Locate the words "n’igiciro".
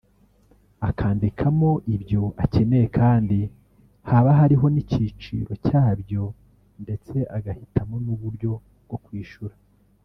4.73-5.51